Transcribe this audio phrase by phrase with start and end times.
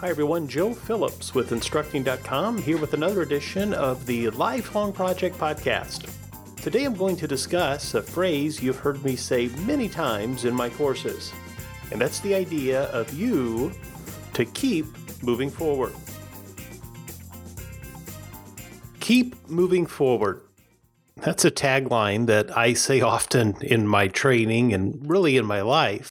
[0.00, 0.46] Hi, everyone.
[0.46, 6.08] Joe Phillips with Instructing.com here with another edition of the Lifelong Project Podcast.
[6.62, 10.70] Today I'm going to discuss a phrase you've heard me say many times in my
[10.70, 11.32] courses,
[11.90, 13.72] and that's the idea of you
[14.34, 14.86] to keep
[15.20, 15.92] moving forward.
[19.00, 20.42] Keep moving forward.
[21.16, 26.08] That's a tagline that I say often in my training and really in my life.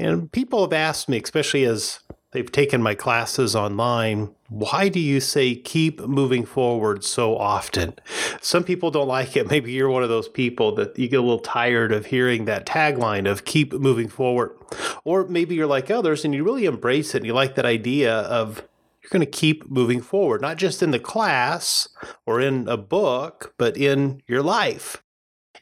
[0.00, 2.00] And people have asked me, especially as
[2.32, 4.34] they've taken my classes online.
[4.48, 7.94] Why do you say keep moving forward so often?
[8.40, 9.50] Some people don't like it.
[9.50, 12.66] Maybe you're one of those people that you get a little tired of hearing that
[12.66, 14.56] tagline of keep moving forward.
[15.04, 18.20] Or maybe you're like others and you really embrace it and you like that idea
[18.20, 18.66] of
[19.02, 21.88] you're going to keep moving forward, not just in the class
[22.24, 25.02] or in a book, but in your life.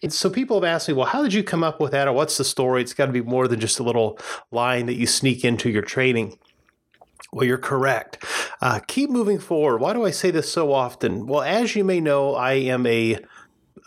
[0.03, 2.09] And so people have asked me, well, how did you come up with that?
[2.09, 2.83] Or what's the story?
[2.83, 4.19] It's got to be more than just a little
[4.51, 6.39] line that you sneak into your training.
[7.33, 8.25] Well, you're correct.
[8.61, 9.81] Uh, keep moving forward.
[9.81, 11.27] Why do I say this so often?
[11.27, 13.19] Well, as you may know, I am a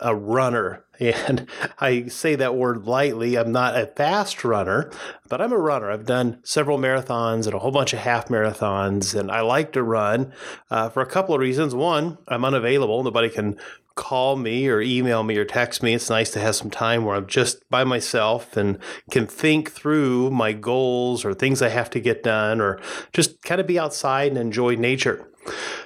[0.00, 0.80] a runner.
[1.00, 1.48] And
[1.80, 3.36] I say that word lightly.
[3.36, 4.92] I'm not a fast runner,
[5.28, 5.90] but I'm a runner.
[5.90, 9.82] I've done several marathons and a whole bunch of half marathons, and I like to
[9.82, 10.32] run
[10.70, 11.74] uh, for a couple of reasons.
[11.74, 13.02] One, I'm unavailable.
[13.02, 13.58] Nobody can
[13.94, 15.94] call me or email me or text me.
[15.94, 18.78] It's nice to have some time where I'm just by myself and
[19.10, 22.80] can think through my goals or things I have to get done or
[23.12, 25.28] just kind of be outside and enjoy nature.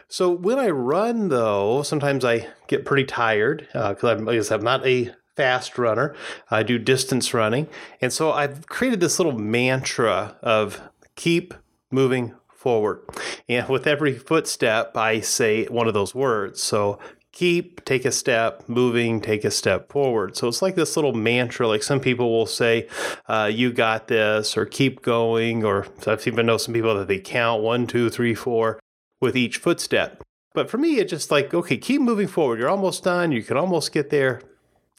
[0.09, 4.87] So when I run, though, sometimes I get pretty tired because uh, I'm, I'm not
[4.87, 6.15] a fast runner.
[6.51, 7.69] I do distance running.
[8.01, 10.83] And so I've created this little mantra of
[11.15, 11.55] keep
[11.91, 13.03] moving forward.
[13.49, 16.61] And with every footstep, I say one of those words.
[16.63, 16.99] So
[17.33, 20.37] keep, take a step, moving, take a step forward.
[20.37, 21.69] So it's like this little mantra.
[21.69, 22.89] Like some people will say,
[23.29, 27.19] uh, "You got this," or "Keep going," or I've even know some people that they
[27.19, 28.81] count one, two, three, four
[29.21, 30.23] with each footstep.
[30.55, 32.59] But for me, it's just like, okay, keep moving forward.
[32.59, 33.33] You're almost done.
[33.33, 34.41] You can almost get there.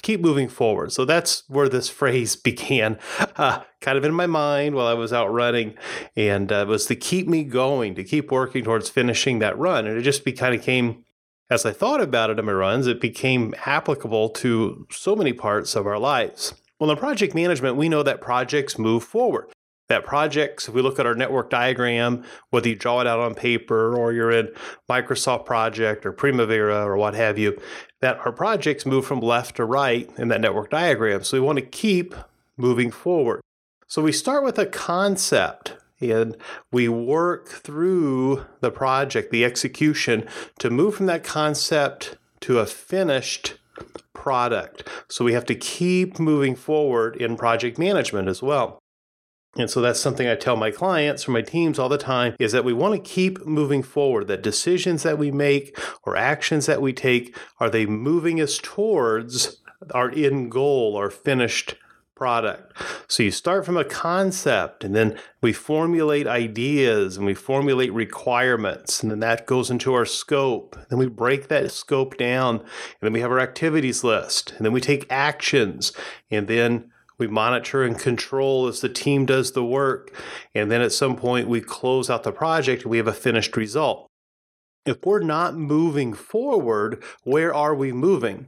[0.01, 0.94] Keep moving forward.
[0.94, 2.97] So that's where this phrase began,
[3.35, 5.75] uh, kind of in my mind while I was out running,
[6.16, 9.85] and uh, was to keep me going, to keep working towards finishing that run.
[9.85, 11.03] And it just be kind of came
[11.49, 15.75] as I thought about it in my runs, it became applicable to so many parts
[15.75, 16.53] of our lives.
[16.79, 19.51] Well, in project management, we know that projects move forward.
[19.89, 23.33] That projects, if we look at our network diagram, whether you draw it out on
[23.33, 24.49] paper or you're in
[24.88, 27.59] Microsoft Project or Primavera or what have you,
[27.99, 31.23] that our projects move from left to right in that network diagram.
[31.23, 32.13] So we want to keep
[32.55, 33.41] moving forward.
[33.88, 36.37] So we start with a concept and
[36.71, 40.27] we work through the project, the execution,
[40.59, 43.55] to move from that concept to a finished
[44.13, 44.88] product.
[45.09, 48.79] So we have to keep moving forward in project management as well.
[49.57, 52.51] And so that's something I tell my clients or my teams all the time is
[52.51, 54.27] that we want to keep moving forward.
[54.27, 59.61] That decisions that we make or actions that we take, are they moving us towards
[59.93, 61.75] our end goal or finished
[62.19, 62.74] product.
[63.07, 69.02] So you start from a concept and then we formulate ideas and we formulate requirements
[69.02, 70.78] and then that goes into our scope.
[70.90, 72.68] Then we break that scope down and
[73.02, 75.94] then we have our activities list and then we take actions
[76.30, 80.13] and then we monitor and control as the team does the work.
[80.53, 83.56] And then at some point we close out the project and we have a finished
[83.56, 84.07] result.
[84.86, 88.47] If we're not moving forward, where are we moving?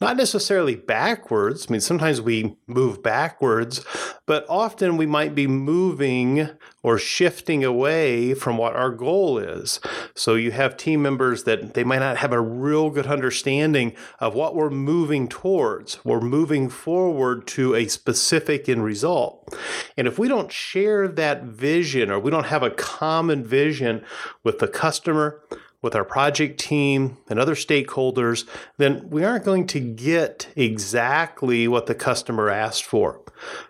[0.00, 1.66] Not necessarily backwards.
[1.68, 3.84] I mean, sometimes we move backwards,
[4.26, 6.50] but often we might be moving
[6.82, 9.80] or shifting away from what our goal is.
[10.14, 14.34] So you have team members that they might not have a real good understanding of
[14.34, 16.04] what we're moving towards.
[16.04, 19.56] We're moving forward to a specific end result.
[19.96, 24.04] And if we don't share that vision or we don't have a common vision
[24.42, 25.40] with the customer,
[25.82, 28.48] with our project team and other stakeholders,
[28.78, 33.20] then we aren't going to get exactly what the customer asked for.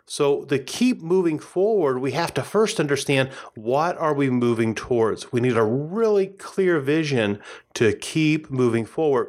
[0.05, 5.33] So to keep moving forward, we have to first understand what are we moving towards.
[5.33, 7.41] We need a really clear vision
[7.75, 9.29] to keep moving forward.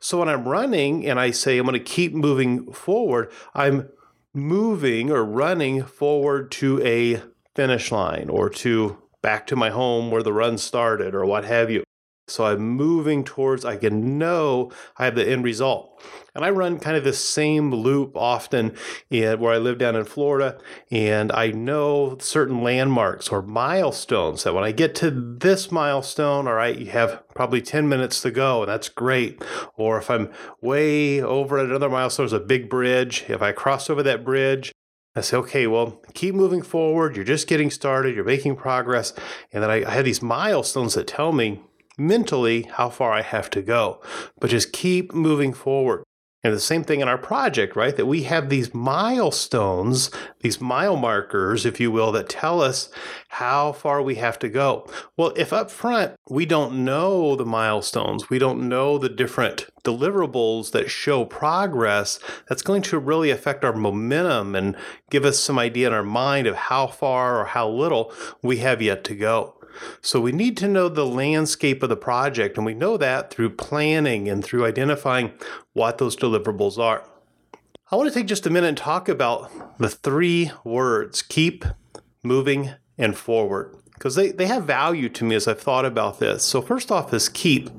[0.00, 3.88] So when I'm running and I say I'm going to keep moving forward, I'm
[4.32, 7.22] moving or running forward to a
[7.54, 11.70] finish line or to back to my home where the run started or what have
[11.70, 11.83] you.
[12.26, 16.02] So I'm moving towards, I can know I have the end result.
[16.34, 18.74] And I run kind of the same loop often
[19.10, 20.58] in, where I live down in Florida,
[20.90, 26.54] and I know certain landmarks or milestones that when I get to this milestone, all
[26.54, 29.42] right, you have probably 10 minutes to go, and that's great.
[29.76, 30.30] Or if I'm
[30.60, 33.24] way over at another milestone, there's a big bridge.
[33.28, 34.72] If I cross over that bridge,
[35.16, 37.14] I say, okay, well, keep moving forward.
[37.14, 38.16] You're just getting started.
[38.16, 39.12] You're making progress.
[39.52, 41.62] And then I, I have these milestones that tell me
[41.98, 44.00] mentally how far I have to go,
[44.40, 46.04] but just keep moving forward.
[46.44, 47.96] And the same thing in our project, right?
[47.96, 50.10] That we have these milestones,
[50.40, 52.90] these mile markers, if you will, that tell us
[53.28, 54.86] how far we have to go.
[55.16, 60.72] Well, if up front we don't know the milestones, we don't know the different deliverables
[60.72, 64.76] that show progress, that's going to really affect our momentum and
[65.10, 68.12] give us some idea in our mind of how far or how little
[68.42, 69.58] we have yet to go.
[70.00, 73.50] So we need to know the landscape of the project, and we know that through
[73.50, 75.32] planning and through identifying
[75.72, 77.04] what those deliverables are.
[77.90, 81.64] I want to take just a minute and talk about the three words keep,
[82.22, 86.42] moving, and forward, because they, they have value to me as I've thought about this.
[86.44, 87.70] So, first off, is keep.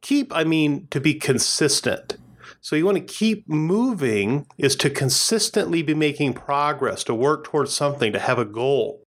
[0.00, 2.16] Keep, I mean, to be consistent.
[2.60, 7.72] So you want to keep moving is to consistently be making progress, to work towards
[7.72, 9.04] something, to have a goal.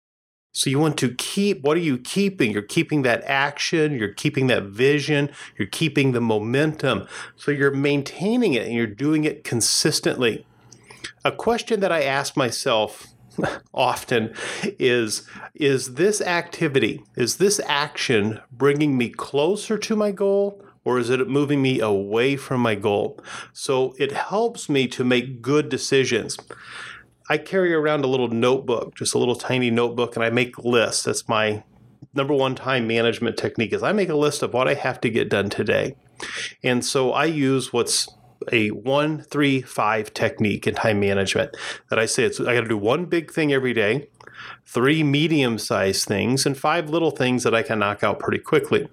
[0.52, 2.52] So you want to keep what are you keeping?
[2.52, 7.08] You're keeping that action, you're keeping that vision, you're keeping the momentum.
[7.36, 10.46] So you're maintaining it and you're doing it consistently.
[11.24, 13.08] A question that I ask myself
[13.74, 14.34] often
[14.80, 21.10] is is this activity, is this action bringing me closer to my goal or is
[21.10, 23.20] it moving me away from my goal?
[23.52, 26.38] So it helps me to make good decisions.
[27.30, 31.04] I carry around a little notebook, just a little tiny notebook, and I make lists.
[31.04, 31.64] That's my
[32.14, 35.10] number one time management technique is I make a list of what I have to
[35.10, 35.96] get done today.
[36.64, 38.10] And so I use what's
[38.52, 41.56] a one, three, five technique in time management
[41.90, 44.10] that I say it's I got to do one big thing every day,
[44.66, 48.88] three medium sized things, and five little things that I can knock out pretty quickly.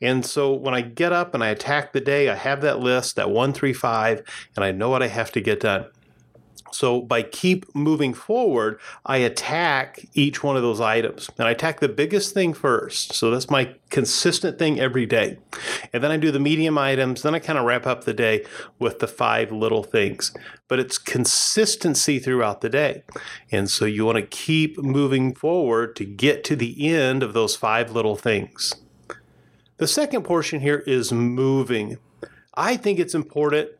[0.00, 3.16] And so when I get up and I attack the day, I have that list,
[3.16, 4.22] that one, three, five,
[4.56, 5.86] and I know what I have to get done.
[6.72, 11.30] So by keep moving forward, I attack each one of those items.
[11.38, 13.14] And I attack the biggest thing first.
[13.14, 15.38] So that's my consistent thing every day.
[15.92, 17.22] And then I do the medium items.
[17.22, 18.44] Then I kind of wrap up the day
[18.78, 20.34] with the five little things.
[20.68, 23.02] But it's consistency throughout the day.
[23.50, 27.56] And so you want to keep moving forward to get to the end of those
[27.56, 28.74] five little things.
[29.78, 31.98] The second portion here is moving.
[32.54, 33.70] I think it's important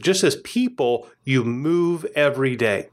[0.00, 2.88] just as people, you move every day.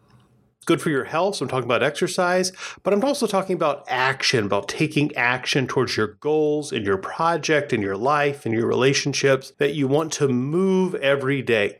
[0.65, 1.37] Good for your health.
[1.37, 2.51] So I'm talking about exercise,
[2.83, 7.73] but I'm also talking about action, about taking action towards your goals in your project,
[7.73, 11.79] in your life, in your relationships, that you want to move every day.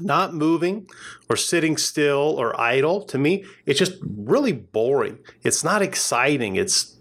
[0.00, 0.88] Not moving
[1.28, 5.18] or sitting still or idle, to me, it's just really boring.
[5.42, 6.56] It's not exciting.
[6.56, 6.98] It's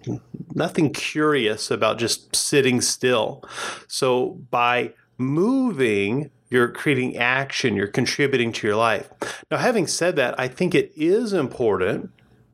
[0.53, 3.43] nothing curious about just sitting still.
[3.87, 9.09] So by moving, you're creating action, you're contributing to your life.
[9.51, 12.09] Now, having said that, I think it is important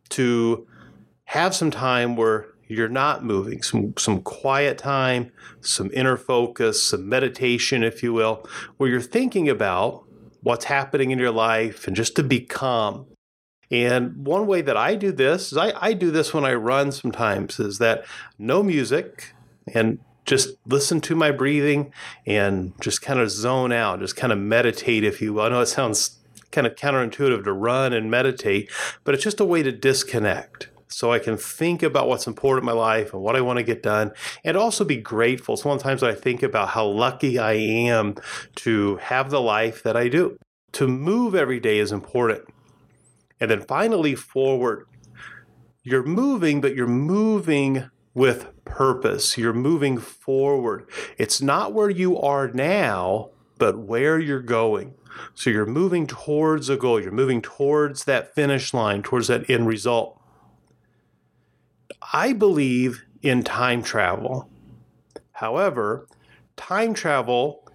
[0.09, 0.67] to
[1.25, 5.31] have some time where you're not moving, some, some quiet time,
[5.61, 8.45] some inner focus, some meditation, if you will,
[8.77, 10.03] where you're thinking about
[10.41, 13.05] what's happening in your life and just to be calm.
[13.71, 16.91] And one way that I do this is I, I do this when I run
[16.91, 18.05] sometimes, is that
[18.37, 19.33] no music
[19.73, 21.93] and just listen to my breathing
[22.25, 25.43] and just kind of zone out, just kind of meditate, if you will.
[25.43, 26.17] I know it sounds
[26.51, 28.71] kind of counterintuitive to run and meditate,
[29.03, 32.73] but it's just a way to disconnect so I can think about what's important in
[32.73, 34.11] my life and what I want to get done,
[34.45, 35.57] and also be grateful.
[35.57, 38.15] So Sometimes I think about how lucky I am
[38.55, 40.37] to have the life that I do.
[40.73, 42.43] To move every day is important.
[43.41, 44.87] And then finally, forward.
[45.83, 49.37] You're moving, but you're moving with purpose.
[49.37, 50.89] You're moving forward.
[51.19, 53.29] It's not where you are now,
[53.59, 54.95] but where you're going.
[55.35, 56.99] So you're moving towards a goal.
[56.99, 60.19] You're moving towards that finish line, towards that end result.
[62.13, 64.49] I believe in time travel.
[65.33, 66.07] However,
[66.55, 67.67] time travel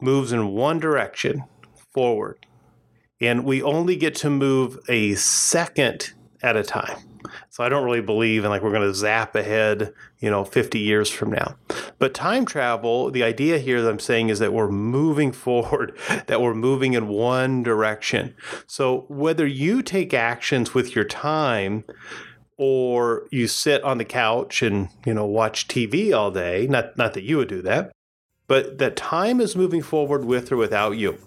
[0.00, 1.44] moves in one direction
[1.92, 2.46] forward,
[3.20, 6.98] and we only get to move a second at a time.
[7.50, 10.78] So I don't really believe in like we're going to zap ahead, you know, 50
[10.78, 11.56] years from now.
[11.98, 16.40] But time travel, the idea here that I'm saying is that we're moving forward, that
[16.40, 18.34] we're moving in one direction.
[18.66, 21.84] So whether you take actions with your time
[22.56, 27.14] or you sit on the couch and, you know, watch TV all day, not not
[27.14, 27.92] that you would do that,
[28.48, 31.18] but that time is moving forward with or without you.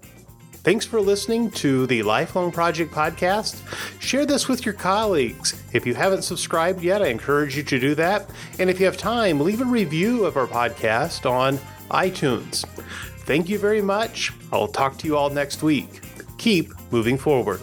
[0.63, 3.63] Thanks for listening to the Lifelong Project podcast.
[3.99, 5.59] Share this with your colleagues.
[5.73, 8.29] If you haven't subscribed yet, I encourage you to do that.
[8.59, 11.57] And if you have time, leave a review of our podcast on
[11.89, 12.63] iTunes.
[13.25, 14.33] Thank you very much.
[14.51, 16.01] I'll talk to you all next week.
[16.37, 17.61] Keep moving forward.